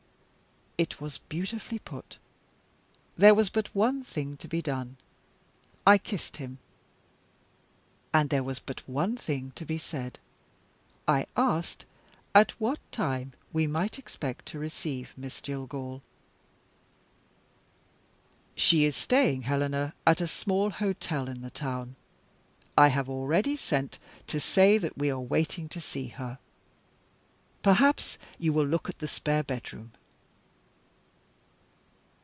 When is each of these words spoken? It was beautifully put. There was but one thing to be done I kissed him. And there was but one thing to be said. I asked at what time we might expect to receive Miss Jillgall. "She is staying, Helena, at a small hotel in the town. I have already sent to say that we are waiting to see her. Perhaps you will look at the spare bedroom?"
It 0.77 0.99
was 0.99 1.19
beautifully 1.29 1.77
put. 1.77 2.17
There 3.15 3.35
was 3.35 3.51
but 3.51 3.75
one 3.75 4.03
thing 4.03 4.35
to 4.37 4.47
be 4.47 4.63
done 4.63 4.97
I 5.85 5.99
kissed 5.99 6.37
him. 6.37 6.57
And 8.11 8.31
there 8.31 8.41
was 8.43 8.57
but 8.57 8.79
one 8.89 9.15
thing 9.15 9.51
to 9.57 9.63
be 9.63 9.77
said. 9.77 10.17
I 11.07 11.27
asked 11.37 11.85
at 12.33 12.59
what 12.59 12.79
time 12.91 13.33
we 13.53 13.67
might 13.67 13.99
expect 13.99 14.47
to 14.47 14.59
receive 14.59 15.13
Miss 15.15 15.39
Jillgall. 15.39 16.01
"She 18.55 18.83
is 18.83 18.95
staying, 18.95 19.43
Helena, 19.43 19.93
at 20.07 20.19
a 20.19 20.25
small 20.27 20.71
hotel 20.71 21.29
in 21.29 21.41
the 21.43 21.51
town. 21.51 21.95
I 22.75 22.87
have 22.87 23.07
already 23.07 23.55
sent 23.55 23.99
to 24.25 24.39
say 24.39 24.79
that 24.79 24.97
we 24.97 25.11
are 25.11 25.19
waiting 25.21 25.69
to 25.69 25.79
see 25.81 26.07
her. 26.07 26.39
Perhaps 27.61 28.17
you 28.39 28.51
will 28.51 28.65
look 28.65 28.89
at 28.89 28.97
the 28.97 29.07
spare 29.07 29.43
bedroom?" 29.43 29.91